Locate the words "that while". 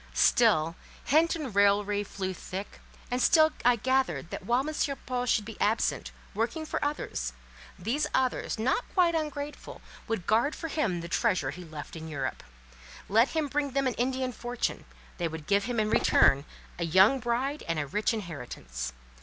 4.31-4.67